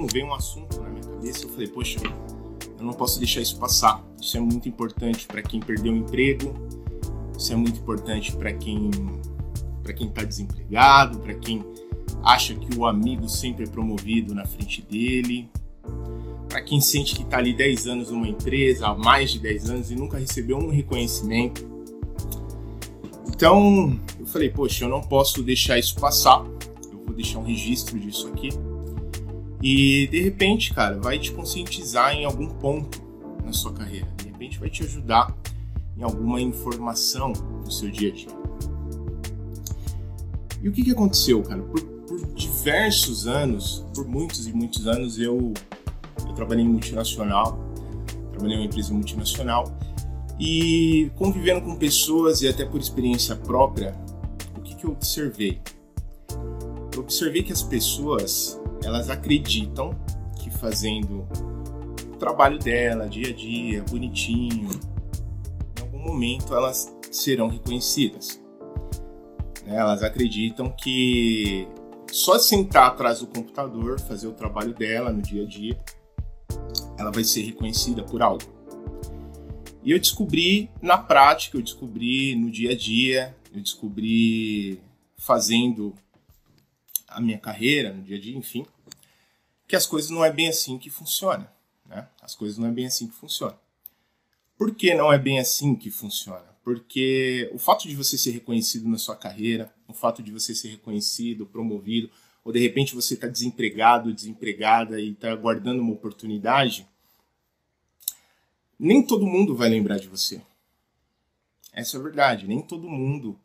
[0.00, 1.44] um, veio um assunto na minha cabeça.
[1.44, 2.00] Eu falei, poxa,
[2.78, 4.04] eu não posso deixar isso passar.
[4.20, 6.54] Isso é muito importante para quem perdeu o emprego.
[7.38, 8.90] Isso é muito importante para quem
[9.82, 11.64] para quem está desempregado, para quem
[12.22, 15.48] acha que o amigo sempre é promovido na frente dele,
[16.48, 19.90] para quem sente que está ali 10 anos numa empresa, há mais de 10 anos
[19.90, 21.68] e nunca recebeu um reconhecimento.
[23.26, 26.44] Então, eu falei, poxa, eu não posso deixar isso passar.
[26.92, 28.50] Eu vou deixar um registro disso aqui.
[29.62, 33.02] E de repente, cara, vai te conscientizar em algum ponto
[33.44, 34.08] na sua carreira.
[34.16, 35.36] De repente vai te ajudar
[35.96, 38.40] em alguma informação do seu dia a dia.
[40.62, 41.62] E o que, que aconteceu, cara?
[41.62, 45.52] Por, por diversos anos, por muitos e muitos anos, eu,
[46.26, 47.58] eu trabalhei em multinacional,
[48.32, 49.76] trabalhei em uma empresa multinacional
[50.38, 53.94] e convivendo com pessoas e até por experiência própria,
[54.56, 55.60] o que, que eu observei?
[56.94, 59.90] Eu observei que as pessoas elas acreditam
[60.36, 61.26] que fazendo
[62.12, 64.70] o trabalho dela dia a dia, bonitinho,
[65.78, 68.40] em algum momento elas serão reconhecidas.
[69.64, 69.76] Né?
[69.76, 71.68] Elas acreditam que
[72.10, 75.78] só sentar atrás do computador, fazer o trabalho dela no dia a dia,
[76.98, 78.44] ela vai ser reconhecida por algo.
[79.82, 84.80] E eu descobri na prática, eu descobri no dia a dia, eu descobri
[85.16, 85.94] fazendo
[87.10, 88.66] a minha carreira no dia a dia, enfim,
[89.66, 91.52] que as coisas não é bem assim que funciona.
[91.86, 92.08] Né?
[92.22, 93.58] As coisas não é bem assim que funciona.
[94.56, 96.46] Por que não é bem assim que funciona?
[96.62, 100.68] Porque o fato de você ser reconhecido na sua carreira, o fato de você ser
[100.68, 102.10] reconhecido, promovido,
[102.44, 106.86] ou de repente você está desempregado, desempregada e está aguardando uma oportunidade,
[108.78, 110.40] nem todo mundo vai lembrar de você.
[111.72, 112.46] Essa é a verdade.
[112.46, 113.38] Nem todo mundo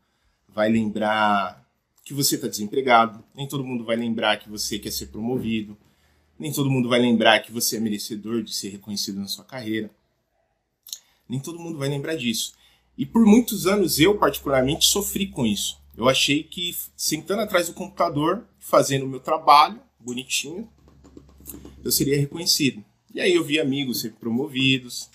[0.47, 1.64] vai lembrar
[2.05, 5.75] que você está desempregado, nem todo mundo vai lembrar que você quer ser promovido,
[6.37, 9.89] nem todo mundo vai lembrar que você é merecedor de ser reconhecido na sua carreira.
[11.27, 12.53] Nem todo mundo vai lembrar disso.
[12.95, 15.81] E por muitos anos eu, particularmente, sofri com isso.
[15.97, 20.69] Eu achei que sentando atrás do computador, fazendo o meu trabalho, bonitinho,
[21.83, 22.85] eu seria reconhecido.
[23.13, 25.09] E aí eu vi amigos ser promovidos.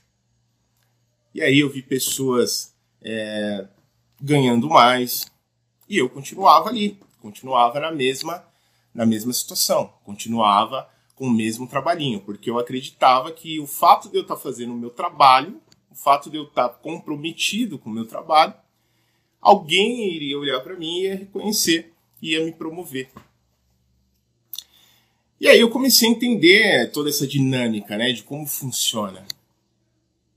[1.32, 3.68] E aí eu vi pessoas é,
[4.20, 5.30] ganhando mais.
[5.90, 8.44] E eu continuava ali, continuava na mesma,
[8.94, 14.16] na mesma situação, continuava com o mesmo trabalhinho, porque eu acreditava que o fato de
[14.16, 18.06] eu estar fazendo o meu trabalho, o fato de eu estar comprometido com o meu
[18.06, 18.54] trabalho,
[19.40, 23.10] alguém iria olhar para mim e ia reconhecer, ia me promover.
[25.40, 29.26] E aí eu comecei a entender toda essa dinâmica, né, de como funciona.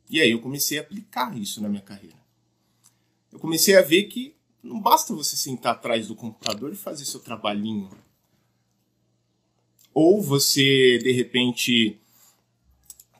[0.09, 2.17] E aí eu comecei a aplicar isso na minha carreira.
[3.31, 7.19] Eu comecei a ver que não basta você sentar atrás do computador e fazer seu
[7.19, 7.89] trabalhinho.
[9.93, 11.99] Ou você, de repente,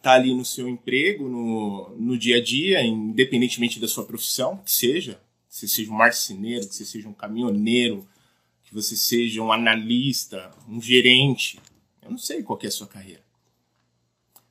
[0.01, 4.71] tá ali no seu emprego, no, no dia a dia, independentemente da sua profissão, que
[4.71, 8.07] seja, que você seja um marceneiro, que você seja um caminhoneiro,
[8.63, 11.59] que você seja um analista, um gerente.
[12.01, 13.22] Eu não sei qual é a sua carreira.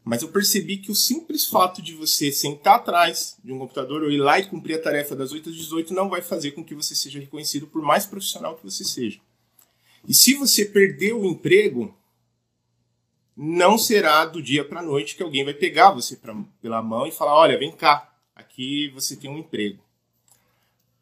[0.05, 4.11] Mas eu percebi que o simples fato de você sentar atrás de um computador ou
[4.11, 6.75] ir lá e cumprir a tarefa das 8 às 18 não vai fazer com que
[6.75, 9.21] você seja reconhecido por mais profissional que você seja.
[10.07, 11.97] E se você perder o emprego,
[13.37, 17.07] não será do dia para a noite que alguém vai pegar você pra, pela mão
[17.07, 19.83] e falar: olha, vem cá, aqui você tem um emprego.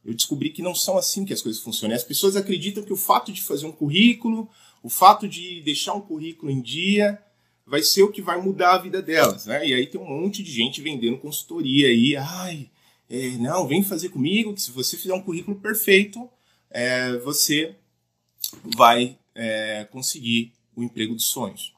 [0.04, 1.94] Eu descobri que não são assim que as coisas funcionam.
[1.94, 4.48] As pessoas acreditam que o fato de fazer um currículo,
[4.82, 7.22] o fato de deixar um currículo em dia,
[7.70, 9.64] vai ser o que vai mudar a vida delas, né?
[9.64, 12.69] E aí tem um monte de gente vendendo consultoria aí, ai,
[13.08, 16.28] é, não, vem fazer comigo, que se você fizer um currículo perfeito,
[16.69, 17.76] é, você
[18.76, 21.72] vai é, conseguir o emprego dos sonhos.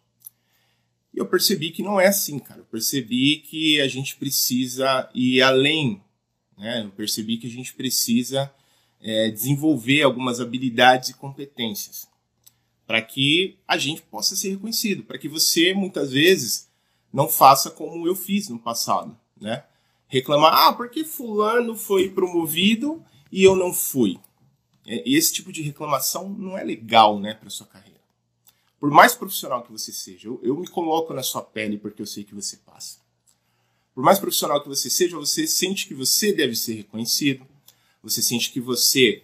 [1.13, 2.61] E eu percebi que não é assim, cara.
[2.61, 6.03] Eu percebi que a gente precisa ir além,
[6.57, 6.85] né?
[6.85, 8.51] Eu percebi que a gente precisa
[8.99, 12.11] é, desenvolver algumas habilidades e competências
[12.93, 16.69] para que a gente possa ser reconhecido, para que você muitas vezes
[17.11, 19.65] não faça como eu fiz no passado, né?
[20.07, 23.03] Reclamar, ah, porque fulano foi promovido
[23.33, 24.21] e eu não fui.
[24.85, 27.99] Esse tipo de reclamação não é legal, né, para sua carreira.
[28.79, 32.07] Por mais profissional que você seja, eu, eu me coloco na sua pele porque eu
[32.07, 32.99] sei que você passa.
[33.95, 37.47] Por mais profissional que você seja, você sente que você deve ser reconhecido,
[38.03, 39.23] você sente que você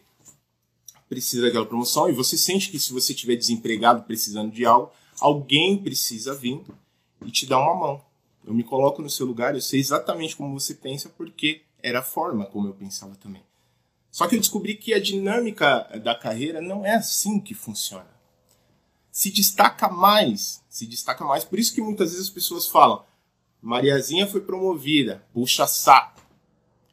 [1.08, 5.78] precisa daquela promoção e você sente que se você estiver desempregado precisando de algo, alguém
[5.78, 6.60] precisa vir
[7.24, 8.04] e te dar uma mão.
[8.46, 12.02] Eu me coloco no seu lugar, eu sei exatamente como você pensa porque era a
[12.02, 13.42] forma como eu pensava também.
[14.10, 18.08] Só que eu descobri que a dinâmica da carreira não é assim que funciona.
[19.10, 21.44] se destaca mais, se destaca mais.
[21.44, 23.04] Por isso que muitas vezes as pessoas falam:
[23.60, 26.22] Mariazinha foi promovida, puxa saco.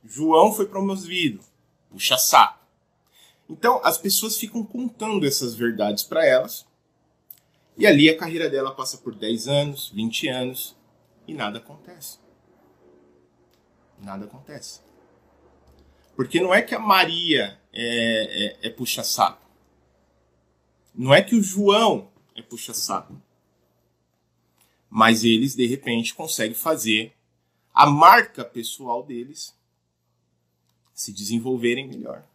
[0.03, 1.39] João foi promovido,
[1.89, 2.64] puxa saco.
[3.49, 6.65] Então as pessoas ficam contando essas verdades para elas.
[7.77, 10.75] E ali a carreira dela passa por 10 anos, 20 anos
[11.27, 12.19] e nada acontece.
[14.01, 14.81] Nada acontece.
[16.15, 19.45] Porque não é que a Maria é, é, é puxa-saco.
[20.93, 23.21] Não é que o João é puxa-saco.
[24.89, 27.13] Mas eles, de repente, conseguem fazer
[27.73, 29.53] a marca pessoal deles
[30.93, 32.25] se desenvolverem melhor.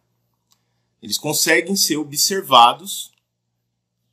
[1.01, 3.11] Eles conseguem ser observados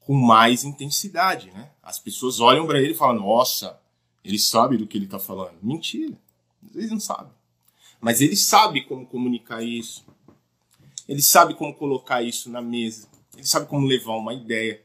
[0.00, 1.70] com mais intensidade, né?
[1.82, 3.78] As pessoas olham para ele e falam: "Nossa,
[4.24, 5.58] ele sabe do que ele está falando".
[5.62, 6.16] Mentira.
[6.74, 7.32] Eles não sabem.
[8.00, 10.04] Mas ele sabe como comunicar isso.
[11.08, 13.08] Ele sabe como colocar isso na mesa.
[13.36, 14.82] Ele sabe como levar uma ideia.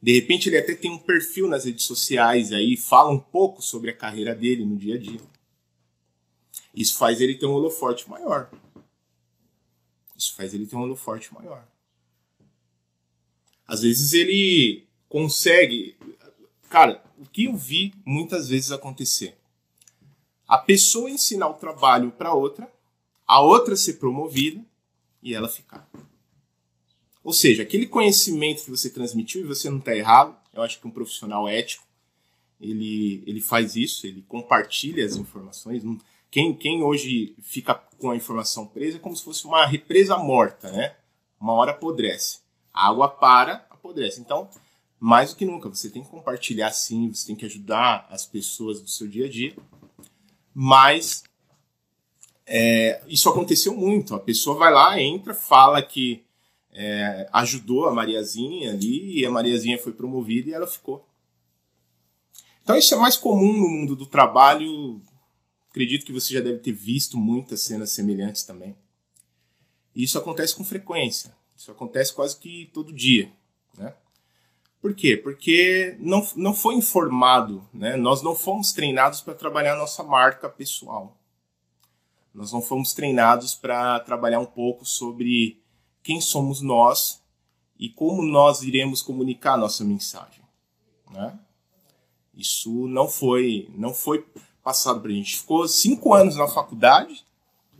[0.00, 3.90] De repente ele até tem um perfil nas redes sociais aí, fala um pouco sobre
[3.90, 5.20] a carreira dele no dia a dia.
[6.72, 8.48] Isso faz ele ter um holoforte maior.
[10.18, 11.66] Isso faz ele ter um holoforte maior.
[13.66, 15.96] Às vezes ele consegue.
[16.68, 19.38] Cara, o que eu vi muitas vezes acontecer?
[20.48, 22.72] a pessoa ensinar o trabalho para outra,
[23.26, 24.64] a outra ser promovida
[25.22, 25.86] e ela ficar.
[27.22, 30.86] Ou seja, aquele conhecimento que você transmitiu e você não está errado, eu acho que
[30.86, 31.86] um profissional ético
[32.58, 35.84] ele, ele faz isso, ele compartilha as informações.
[36.30, 40.70] Quem, quem hoje fica com a informação presa é como se fosse uma represa morta,
[40.70, 40.94] né?
[41.40, 42.40] Uma hora apodrece.
[42.72, 44.20] A água para, apodrece.
[44.20, 44.48] Então,
[45.00, 48.80] mais do que nunca, você tem que compartilhar sim, você tem que ajudar as pessoas
[48.80, 49.56] do seu dia a dia
[50.60, 51.22] mas
[52.44, 54.12] é, isso aconteceu muito.
[54.12, 56.24] A pessoa vai lá, entra, fala que
[56.72, 61.06] é, ajudou a Mariazinha ali e a Mariazinha foi promovida e ela ficou.
[62.60, 65.00] Então isso é mais comum no mundo do trabalho.
[65.70, 68.76] Acredito que você já deve ter visto muitas cenas semelhantes também.
[69.94, 71.36] E isso acontece com frequência.
[71.56, 73.32] Isso acontece quase que todo dia.
[73.76, 73.92] Né?
[74.80, 75.16] Por quê?
[75.16, 77.96] Porque não, não foi informado, né?
[77.96, 81.16] nós não fomos treinados para trabalhar nossa marca pessoal.
[82.32, 85.60] Nós não fomos treinados para trabalhar um pouco sobre
[86.02, 87.20] quem somos nós
[87.76, 90.42] e como nós iremos comunicar nossa mensagem.
[91.10, 91.38] Né?
[92.32, 94.24] Isso não foi, não foi
[94.68, 95.38] passado para a gente.
[95.38, 97.24] Ficou cinco anos na faculdade,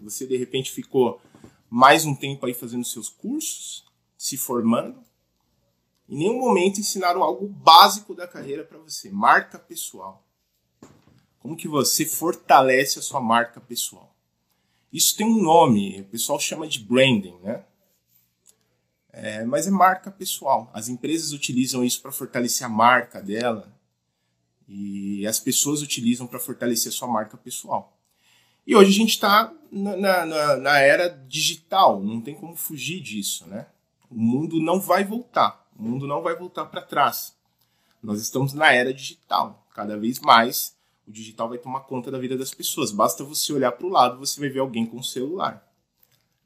[0.00, 1.20] você de repente ficou
[1.69, 3.85] mais um tempo aí fazendo seus cursos,
[4.17, 4.99] se formando,
[6.08, 10.25] em nenhum momento ensinaram algo básico da carreira para você, marca pessoal.
[11.40, 14.17] Como que você fortalece a sua marca pessoal?
[14.91, 17.67] Isso tem um nome, o pessoal chama de branding, né?
[19.12, 20.70] É, mas é marca pessoal.
[20.73, 23.78] As empresas utilizam isso para fortalecer a marca dela
[24.69, 27.97] e as pessoas utilizam para fortalecer sua marca pessoal.
[28.67, 33.47] E hoje a gente está na, na, na, era digital, não tem como fugir disso,
[33.47, 33.67] né?
[34.11, 35.67] O mundo não vai voltar.
[35.75, 37.35] O mundo não vai voltar para trás.
[38.03, 39.67] Nós estamos na era digital.
[39.75, 40.76] Cada vez mais
[41.06, 42.91] o digital vai tomar conta da vida das pessoas.
[42.91, 45.67] Basta você olhar para o lado, você vai ver alguém com o celular.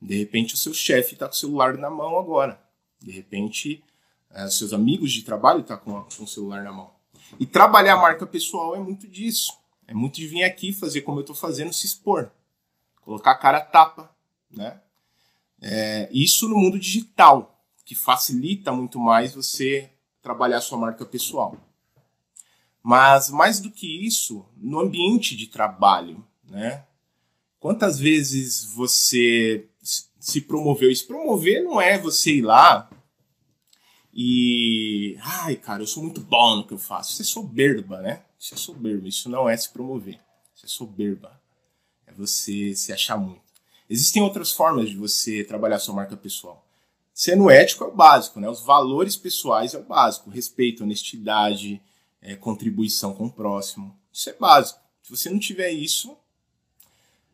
[0.01, 2.61] De repente, o seu chefe está com o celular na mão agora.
[3.01, 3.83] De repente,
[4.31, 7.02] é, seus amigos de trabalho estão tá com, com o celular na mão.
[7.39, 9.53] E trabalhar a marca pessoal é muito disso.
[9.87, 12.31] É muito de vir aqui fazer como eu estou fazendo, se expor.
[13.03, 14.15] Colocar a cara a tapa.
[14.51, 14.81] Né?
[15.61, 19.91] É, isso no mundo digital que facilita muito mais você
[20.23, 21.57] trabalhar sua marca pessoal.
[22.83, 26.85] Mas mais do que isso, no ambiente de trabalho, né?
[27.61, 29.69] Quantas vezes você
[30.19, 30.91] se promoveu?
[30.91, 32.91] E se promover não é você ir lá
[34.13, 35.17] e.
[35.21, 37.13] Ai, cara, eu sou muito bom no que eu faço.
[37.13, 38.23] Isso é soberba, né?
[38.39, 39.09] Isso é soberba.
[39.09, 40.19] Isso não é se promover.
[40.55, 41.41] Isso é soberba.
[42.07, 43.41] É você se achar muito.
[43.89, 46.65] Existem outras formas de você trabalhar sua marca pessoal.
[47.15, 48.49] Sendo ético é o básico, né?
[48.49, 50.31] Os valores pessoais é o básico.
[50.31, 51.81] Respeito, honestidade,
[52.21, 53.97] é, contribuição com o próximo.
[54.13, 54.81] Isso é básico.
[55.03, 56.17] Se você não tiver isso,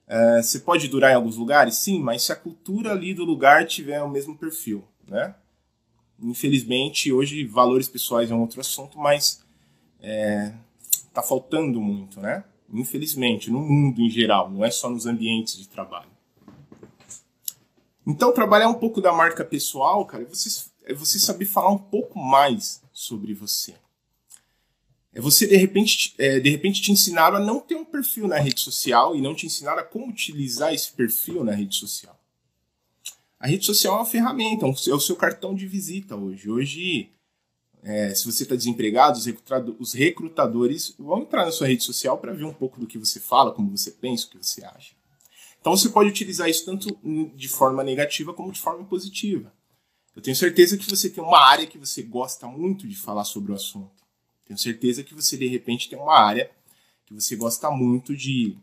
[0.06, 1.76] é, você pode durar em alguns lugares?
[1.76, 5.34] Sim, mas se a cultura ali do lugar tiver o mesmo perfil, né?
[6.20, 9.42] Infelizmente, hoje valores pessoais é um outro assunto, mas
[10.00, 10.52] é,
[11.12, 12.44] tá faltando muito, né?
[12.72, 16.10] Infelizmente, no mundo em geral, não é só nos ambientes de trabalho.
[18.06, 21.78] Então, trabalhar um pouco da marca pessoal, cara, é você, é você saber falar um
[21.78, 23.74] pouco mais sobre você.
[25.12, 28.38] É você, de repente, é, de repente, te ensinar a não ter um perfil na
[28.38, 32.17] rede social e não te ensinar a como utilizar esse perfil na rede social.
[33.38, 36.50] A rede social é uma ferramenta, é o seu cartão de visita hoje.
[36.50, 37.10] Hoje,
[37.80, 39.20] É, se você está desempregado,
[39.78, 43.20] os recrutadores vão entrar na sua rede social para ver um pouco do que você
[43.20, 44.96] fala, como você pensa, o que você acha.
[45.60, 46.98] Então você pode utilizar isso tanto
[47.36, 49.52] de forma negativa como de forma positiva.
[50.14, 53.52] Eu tenho certeza que você tem uma área que você gosta muito de falar sobre
[53.52, 54.02] o assunto.
[54.44, 56.50] Tenho certeza que você, de repente, tem uma área
[57.06, 58.56] que você gosta muito de,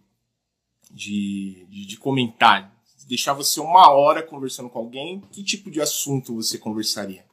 [0.91, 2.74] de, de, de comentar.
[3.05, 7.23] Deixar você uma hora conversando com alguém, que tipo de assunto você conversaria?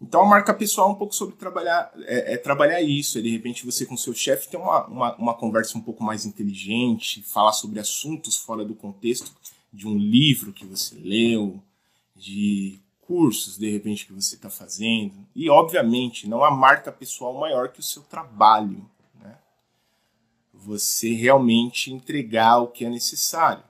[0.00, 3.18] Então a marca pessoal é um pouco sobre trabalhar, é, é trabalhar isso.
[3.18, 6.24] É, de repente você com seu chefe ter uma, uma, uma, conversa um pouco mais
[6.24, 9.32] inteligente, falar sobre assuntos fora do contexto
[9.72, 11.60] de um livro que você leu,
[12.14, 15.14] de cursos de repente que você está fazendo.
[15.34, 18.88] E obviamente não há marca pessoal maior que o seu trabalho.
[19.20, 19.36] Né?
[20.52, 23.64] Você realmente entregar o que é necessário.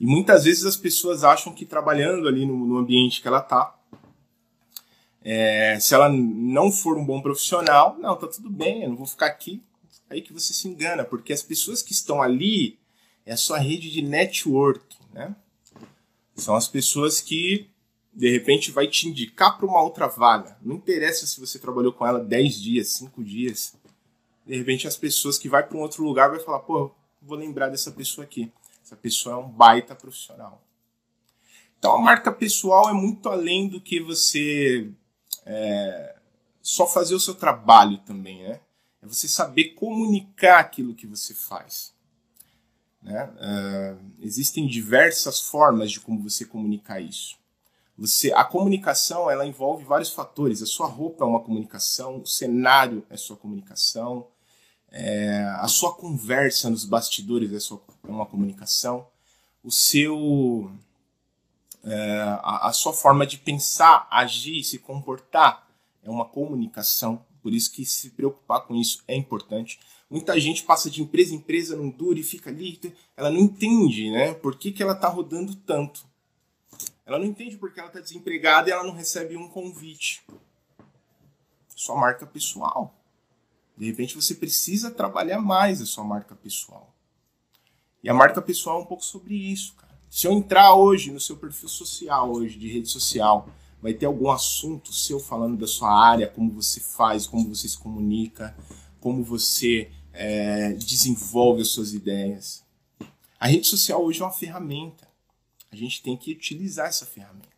[0.00, 3.76] E muitas vezes as pessoas acham que trabalhando ali no, no ambiente que ela está,
[5.22, 9.06] é, se ela não for um bom profissional, não, tá tudo bem, eu não vou
[9.06, 9.62] ficar aqui.
[10.08, 12.78] Aí que você se engana, porque as pessoas que estão ali
[13.26, 15.36] é a sua rede de network, né?
[16.34, 17.68] São as pessoas que
[18.12, 20.56] de repente vai te indicar para uma outra vaga.
[20.62, 23.74] Não interessa se você trabalhou com ela 10 dias, 5 dias.
[24.44, 26.90] De repente as pessoas que vai para um outro lugar vai falar, pô,
[27.22, 28.50] vou lembrar dessa pessoa aqui.
[28.90, 30.60] Essa pessoa é um baita profissional.
[31.78, 34.90] Então a marca pessoal é muito além do que você
[35.46, 36.16] é,
[36.60, 38.60] só fazer o seu trabalho também, né?
[39.00, 41.94] É você saber comunicar aquilo que você faz.
[43.00, 43.30] Né?
[43.36, 47.38] Uh, existem diversas formas de como você comunicar isso.
[47.96, 50.62] Você, a comunicação ela envolve vários fatores.
[50.62, 54.26] A sua roupa é uma comunicação, o cenário é sua comunicação,
[54.90, 59.06] é, a sua conversa nos bastidores é, sua, é uma comunicação,
[59.62, 60.70] o seu
[61.84, 65.66] é, a, a, sua forma de pensar, agir, se comportar
[66.02, 67.24] é uma comunicação.
[67.42, 69.80] Por isso que se preocupar com isso é importante.
[70.10, 72.78] Muita gente passa de empresa em empresa, não dura e fica ali.
[73.16, 74.34] Ela não entende, né?
[74.34, 76.04] Por que, que ela está rodando tanto?
[77.06, 80.22] Ela não entende porque ela está desempregada e ela não recebe um convite.
[81.74, 82.94] Sua marca pessoal.
[83.80, 86.94] De repente você precisa trabalhar mais a sua marca pessoal.
[88.04, 89.98] E a marca pessoal é um pouco sobre isso, cara.
[90.10, 93.48] Se eu entrar hoje no seu perfil social, hoje, de rede social,
[93.80, 97.78] vai ter algum assunto seu falando da sua área, como você faz, como você se
[97.78, 98.54] comunica,
[99.00, 102.62] como você é, desenvolve as suas ideias.
[103.38, 105.08] A rede social hoje é uma ferramenta.
[105.72, 107.48] A gente tem que utilizar essa ferramenta.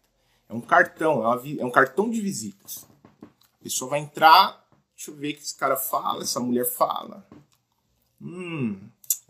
[0.49, 2.87] É um cartão, é, é um cartão de visitas.
[3.23, 4.62] A pessoa vai entrar,
[5.03, 7.27] deixa eu ver o que esse cara fala, essa mulher fala.
[8.21, 8.79] Hum,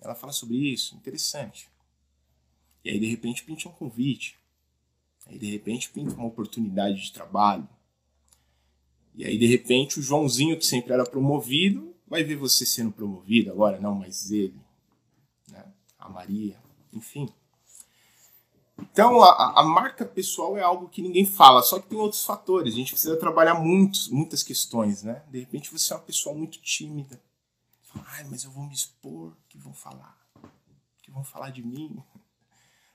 [0.03, 1.71] ela fala sobre isso, interessante.
[2.85, 4.39] E aí, de repente, pinta um convite.
[5.27, 7.67] Aí, de repente, pinta uma oportunidade de trabalho.
[9.15, 13.51] E aí, de repente, o Joãozinho, que sempre era promovido, vai ver você sendo promovido
[13.51, 14.61] agora, não mais ele.
[15.49, 15.65] Né?
[15.99, 16.61] A Maria,
[16.93, 17.33] enfim.
[18.81, 22.73] Então, a, a, marca pessoal é algo que ninguém fala, só que tem outros fatores.
[22.73, 25.23] A gente precisa trabalhar muitos, muitas questões, né?
[25.31, 27.21] De repente, você é uma pessoa muito tímida.
[28.07, 30.19] Ai, mas eu vou me expor, que vão falar?
[31.03, 32.03] Que vão falar de mim?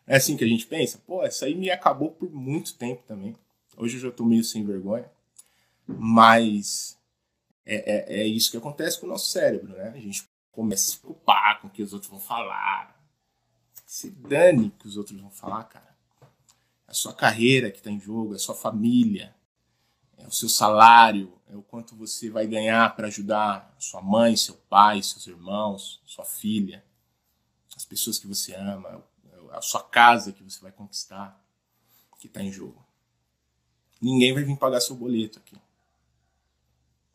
[0.06, 1.00] É assim que a gente pensa?
[1.06, 3.36] Pô, isso aí me acabou por muito tempo também.
[3.76, 5.10] Hoje eu já tô meio sem vergonha.
[5.86, 6.98] Mas
[7.66, 9.90] é, é, é isso que acontece com o nosso cérebro, né?
[9.90, 12.97] A gente começa a se preocupar com o que os outros vão falar.
[13.88, 15.96] Se dane que os outros vão falar, cara.
[16.86, 19.34] É a sua carreira que está em jogo, é a sua família,
[20.18, 24.56] é o seu salário, é o quanto você vai ganhar para ajudar sua mãe, seu
[24.70, 26.84] pai, seus irmãos, sua filha,
[27.78, 29.02] as pessoas que você ama,
[29.52, 31.42] a sua casa que você vai conquistar,
[32.20, 32.86] que está em jogo.
[34.02, 35.56] Ninguém vai vir pagar seu boleto aqui.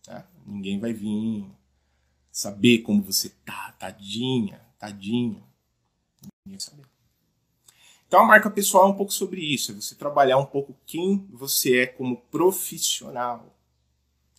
[0.05, 0.27] Tá?
[0.47, 1.51] Ninguém vai vir
[2.31, 5.52] saber como você tá, tadinha, tadinho.
[8.07, 11.27] Então a marca pessoal é um pouco sobre isso, é você trabalhar um pouco quem
[11.31, 13.57] você é como profissional.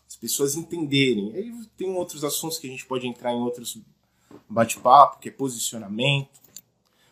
[0.08, 1.34] As pessoas entenderem.
[1.34, 3.80] Aí tem outros assuntos que a gente pode entrar em outros
[4.48, 6.30] bate-papo, que é posicionamento,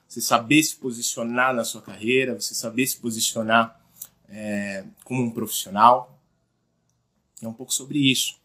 [0.07, 3.81] você saber se posicionar na sua carreira, você saber se posicionar
[4.27, 6.19] é, como um profissional.
[7.41, 8.40] É um pouco sobre isso.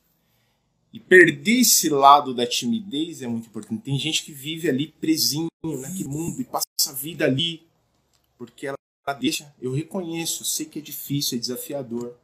[0.97, 3.83] E perder esse lado da timidez é muito importante.
[3.83, 7.69] Tem gente que vive ali presinho naquele mundo e passa a vida ali
[8.39, 8.79] porque ela
[9.21, 9.55] deixa.
[9.61, 12.17] Eu reconheço, eu sei que é difícil, é desafiador,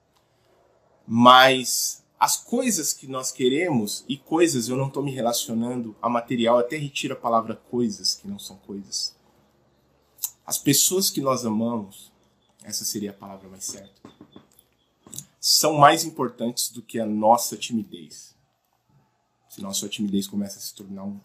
[1.07, 6.59] mas as coisas que nós queremos e coisas eu não estou me relacionando a material,
[6.59, 9.15] até retiro a palavra coisas que não são coisas.
[10.47, 12.11] As pessoas que nós amamos,
[12.65, 14.01] essa seria a palavra mais certa.
[15.39, 18.32] são mais importantes do que a nossa timidez.
[19.53, 21.21] Senão a sua timidez começa a se tornar um,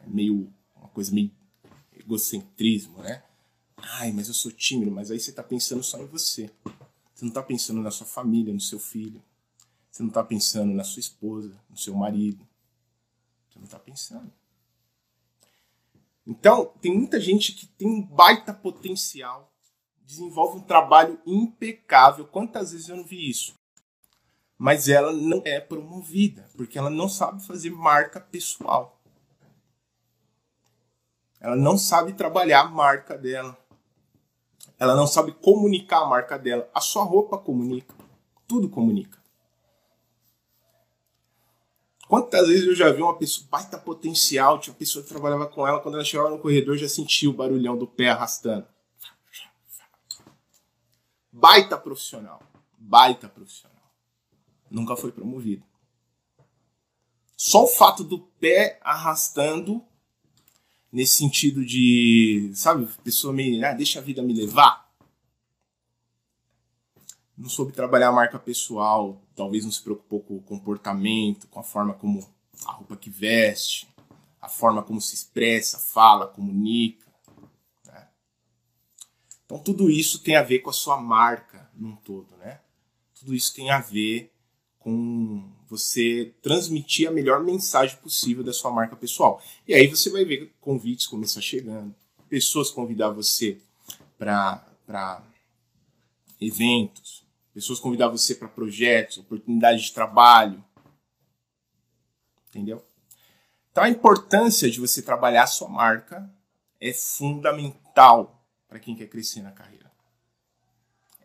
[0.00, 1.30] é meio, uma coisa meio
[1.94, 3.22] egocentrismo, né?
[3.76, 6.50] Ai, mas eu sou tímido, mas aí você está pensando só em você.
[7.14, 9.22] Você não está pensando na sua família, no seu filho.
[9.90, 12.42] Você não está pensando na sua esposa, no seu marido.
[13.50, 14.32] Você não está pensando.
[16.26, 19.52] Então, tem muita gente que tem um baita potencial,
[20.06, 22.26] desenvolve um trabalho impecável.
[22.26, 23.59] Quantas vezes eu não vi isso?
[24.62, 29.00] Mas ela não é promovida, porque ela não sabe fazer marca pessoal.
[31.40, 33.56] Ela não sabe trabalhar a marca dela.
[34.78, 36.68] Ela não sabe comunicar a marca dela.
[36.74, 37.94] A sua roupa comunica.
[38.46, 39.18] Tudo comunica.
[42.06, 45.66] Quantas vezes eu já vi uma pessoa baita potencial, tinha uma pessoa que trabalhava com
[45.66, 48.66] ela, quando ela chegava no corredor já sentia o barulhão do pé arrastando.
[51.32, 52.42] Baita profissional.
[52.76, 53.79] Baita profissional.
[54.70, 55.64] Nunca foi promovido.
[57.36, 59.82] Só o fato do pé arrastando,
[60.92, 64.90] nesse sentido de, sabe, pessoa me, ah, deixa a vida me levar
[67.40, 71.62] não soube trabalhar a marca pessoal, talvez não se preocupou com o comportamento, com a
[71.62, 72.28] forma como
[72.66, 73.88] a roupa que veste,
[74.42, 77.10] a forma como se expressa, fala, comunica.
[77.86, 78.08] Né?
[79.46, 82.60] Então tudo isso tem a ver com a sua marca num todo, né?
[83.18, 84.30] Tudo isso tem a ver
[84.80, 89.40] com você transmitir a melhor mensagem possível da sua marca pessoal.
[89.68, 91.94] E aí você vai ver convites começar chegando,
[92.28, 93.58] pessoas convidar você
[94.18, 95.22] para
[96.40, 97.20] eventos,
[97.52, 100.64] Pessoas convidar você para projetos, oportunidades de trabalho.
[102.48, 102.84] Entendeu?
[103.70, 106.32] Então a importância de você trabalhar a sua marca
[106.80, 109.90] é fundamental para quem quer crescer na carreira.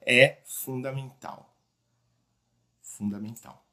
[0.01, 1.55] É fundamental.
[2.97, 3.65] Fundamental.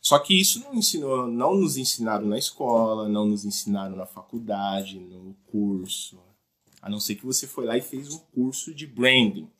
[0.00, 4.98] Só que isso não ensinou, não nos ensinaram na escola, não nos ensinaram na faculdade,
[4.98, 6.18] no curso.
[6.80, 9.50] A não ser que você foi lá e fez um curso de branding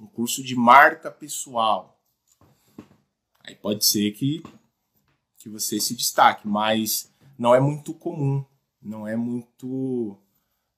[0.00, 2.00] um curso de marca pessoal.
[3.40, 4.42] Aí pode ser que,
[5.36, 8.44] que você se destaque, mas não é muito comum,
[8.80, 10.16] não é muito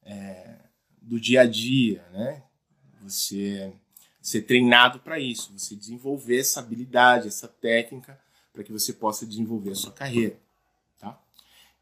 [0.03, 0.59] é,
[1.01, 2.43] do dia a dia, né?
[3.03, 3.73] Você
[4.23, 8.19] ser treinado para isso, você desenvolver essa habilidade, essa técnica,
[8.53, 10.39] para que você possa desenvolver a sua carreira.
[10.99, 11.19] Tá?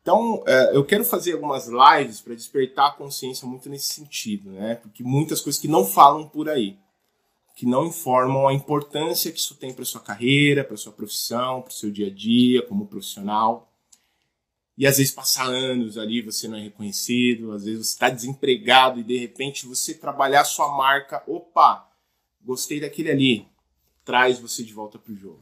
[0.00, 4.76] Então, é, eu quero fazer algumas lives para despertar a consciência muito nesse sentido, né?
[4.76, 6.78] Porque muitas coisas que não falam por aí
[7.60, 11.68] que não informam a importância que isso tem para sua carreira, para sua profissão, para
[11.68, 13.70] o seu dia a dia como profissional.
[14.78, 18.98] E às vezes passa anos ali, você não é reconhecido, às vezes você está desempregado
[18.98, 21.86] e de repente você trabalhar sua marca, opa,
[22.42, 23.46] gostei daquele ali,
[24.04, 25.40] traz você de volta para o jogo.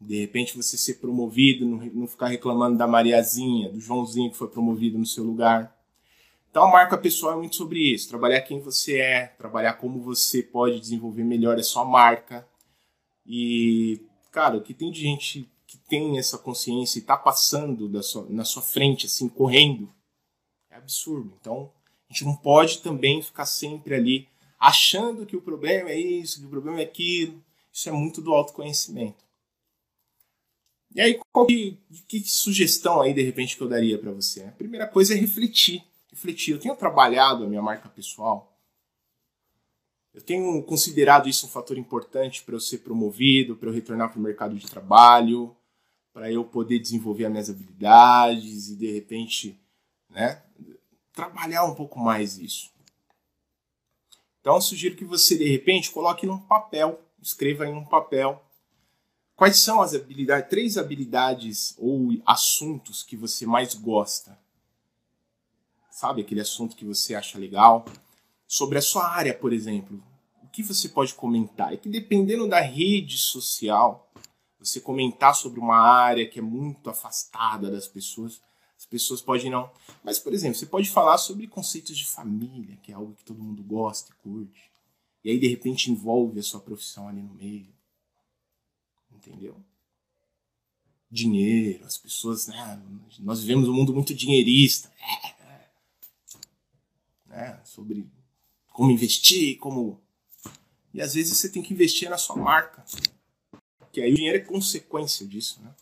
[0.00, 4.98] De repente você ser promovido, não ficar reclamando da Mariazinha, do Joãozinho que foi promovido
[4.98, 5.74] no seu lugar.
[6.50, 10.42] Então, a marca pessoal é muito sobre isso: trabalhar quem você é, trabalhar como você
[10.42, 12.46] pode desenvolver melhor a sua marca.
[13.26, 18.26] E, cara, o que tem de gente que tem essa consciência e está passando sua,
[18.30, 19.92] na sua frente, assim, correndo,
[20.70, 21.34] é absurdo.
[21.40, 21.72] Então,
[22.08, 26.46] a gente não pode também ficar sempre ali achando que o problema é isso, que
[26.46, 27.42] o problema é aquilo.
[27.72, 29.24] Isso é muito do autoconhecimento.
[30.94, 34.44] E aí, qual que, que sugestão aí, de repente, que eu daria para você?
[34.44, 35.84] A primeira coisa é refletir
[36.16, 36.52] refletir.
[36.52, 38.52] Eu tenho trabalhado a minha marca pessoal.
[40.14, 44.18] Eu tenho considerado isso um fator importante para eu ser promovido, para eu retornar para
[44.18, 45.54] o mercado de trabalho,
[46.12, 49.60] para eu poder desenvolver as minhas habilidades e de repente,
[50.08, 50.42] né,
[51.12, 52.70] trabalhar um pouco mais isso.
[54.46, 58.40] Então, sugiro que você de repente coloque num papel, escreva em um papel
[59.34, 64.38] quais são as habilidades, três habilidades ou assuntos que você mais gosta
[65.96, 66.20] sabe?
[66.20, 67.86] Aquele assunto que você acha legal.
[68.46, 70.02] Sobre a sua área, por exemplo.
[70.42, 71.72] O que você pode comentar?
[71.72, 74.12] É que dependendo da rede social,
[74.60, 78.42] você comentar sobre uma área que é muito afastada das pessoas,
[78.86, 79.70] as pessoas podem não.
[80.04, 83.42] Mas, por exemplo, você pode falar sobre conceitos de família, que é algo que todo
[83.42, 84.70] mundo gosta e curte.
[85.24, 87.74] E aí, de repente, envolve a sua profissão ali no meio.
[89.10, 89.60] Entendeu?
[91.10, 92.82] Dinheiro, as pessoas, né?
[93.18, 94.92] Nós vivemos um mundo muito dinheirista.
[95.00, 95.68] É,
[97.26, 97.60] né?
[97.64, 98.08] sobre
[98.72, 100.00] como investir, como.
[100.94, 102.84] E às vezes você tem que investir na sua marca.
[103.90, 105.60] Que aí o dinheiro é consequência disso.
[105.60, 105.74] Né?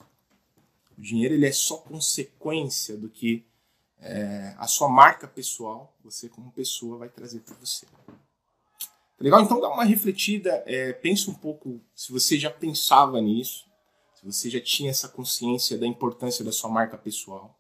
[0.97, 3.45] O dinheiro ele é só consequência do que
[3.99, 7.87] é, a sua marca pessoal, você como pessoa, vai trazer para você.
[9.19, 9.41] Legal?
[9.41, 13.67] Então dá uma refletida, é, pensa um pouco se você já pensava nisso,
[14.15, 17.59] se você já tinha essa consciência da importância da sua marca pessoal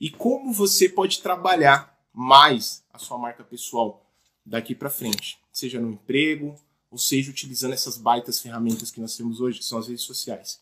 [0.00, 4.06] e como você pode trabalhar mais a sua marca pessoal
[4.44, 6.54] daqui para frente, seja no emprego,
[6.90, 10.60] ou seja utilizando essas baitas ferramentas que nós temos hoje, que são as redes sociais.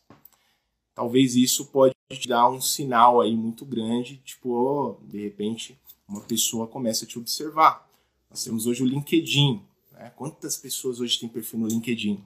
[0.97, 5.79] Talvez isso pode te dar um sinal aí muito grande, tipo, oh, de repente
[6.09, 7.87] uma pessoa começa a te observar.
[8.31, 9.63] Nós temos hoje o LinkedIn.
[9.93, 10.11] Né?
[10.17, 12.25] Quantas pessoas hoje têm perfil no LinkedIn,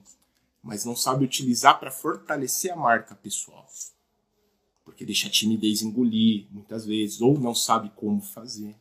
[0.63, 3.67] mas não sabe utilizar para fortalecer a marca pessoal?
[4.85, 8.73] Porque deixa a timidez engolir muitas vezes, ou não sabe como fazer.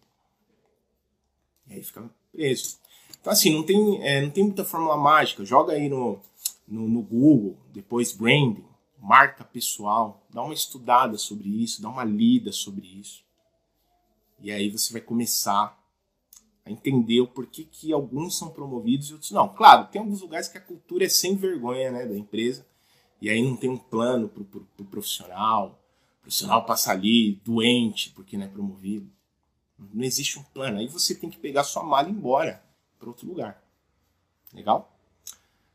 [1.66, 2.78] E aí fica preso.
[3.20, 5.44] Então, assim, não tem, é, não tem muita fórmula mágica.
[5.44, 6.20] Joga aí no,
[6.68, 8.69] no, no Google, depois branding,
[9.00, 13.24] marca pessoal, dá uma estudada sobre isso, dá uma lida sobre isso.
[14.40, 15.78] E aí você vai começar
[16.64, 19.48] a entender o porquê que alguns são promovidos e outros não.
[19.48, 22.66] Claro, tem alguns lugares que a cultura é sem vergonha né, da empresa,
[23.20, 25.80] e aí não tem um plano para o pro, pro profissional,
[26.18, 29.10] o profissional passa ali doente porque não é promovido.
[29.78, 30.78] Não existe um plano.
[30.78, 32.62] Aí você tem que pegar sua mala e ir embora
[32.98, 33.62] para outro lugar.
[34.52, 34.94] Legal?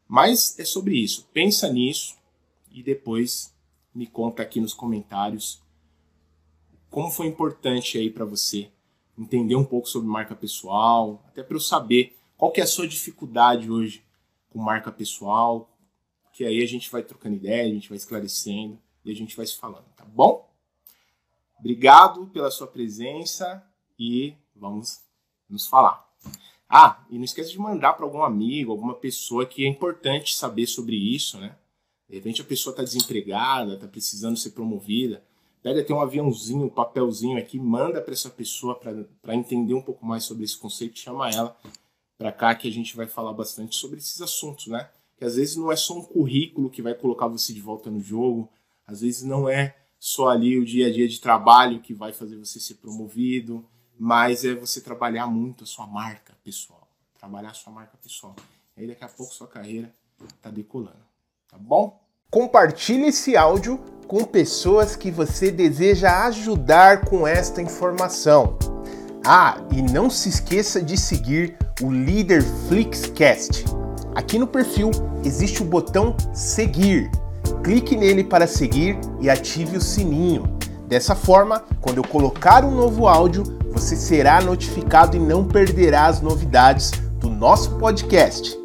[0.07, 1.27] Mas é sobre isso.
[1.33, 2.15] Pensa nisso
[2.75, 3.55] e depois
[3.93, 5.63] me conta aqui nos comentários
[6.89, 8.71] como foi importante aí para você
[9.17, 12.87] entender um pouco sobre marca pessoal, até para eu saber qual que é a sua
[12.87, 14.05] dificuldade hoje
[14.49, 15.69] com marca pessoal,
[16.31, 19.45] que aí a gente vai trocando ideia, a gente vai esclarecendo e a gente vai
[19.45, 20.49] se falando, tá bom?
[21.59, 23.61] Obrigado pela sua presença
[23.99, 25.01] e vamos
[25.49, 26.05] nos falar.
[26.69, 30.67] Ah, e não esqueça de mandar para algum amigo, alguma pessoa que é importante saber
[30.67, 31.57] sobre isso, né?
[32.09, 35.23] De repente a pessoa está desempregada, está precisando ser promovida.
[35.61, 40.05] Pega tem um aviãozinho, um papelzinho aqui, manda para essa pessoa para entender um pouco
[40.05, 41.57] mais sobre esse conceito, chama ela
[42.17, 44.89] para cá que a gente vai falar bastante sobre esses assuntos, né?
[45.17, 47.99] Que às vezes não é só um currículo que vai colocar você de volta no
[47.99, 48.47] jogo,
[48.85, 52.37] às vezes não é só ali o dia a dia de trabalho que vai fazer
[52.37, 53.65] você ser promovido,
[53.97, 56.87] mas é você trabalhar muito a sua marca pessoal.
[57.17, 58.35] Trabalhar a sua marca pessoal.
[58.77, 59.91] Aí daqui a pouco sua carreira
[60.41, 61.14] tá decolando.
[61.55, 62.01] Tá bom?
[62.29, 68.59] Compartilhe esse áudio com pessoas que você deseja ajudar com esta informação.
[69.25, 73.63] Ah, e não se esqueça de seguir o Líder Flixcast.
[74.13, 74.91] Aqui no perfil
[75.23, 77.09] existe o botão seguir.
[77.63, 80.57] Clique nele para seguir e ative o sininho.
[80.89, 86.19] Dessa forma, quando eu colocar um novo áudio, você será notificado e não perderá as
[86.19, 88.64] novidades do nosso podcast.